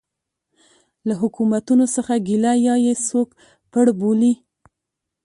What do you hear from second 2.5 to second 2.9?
یا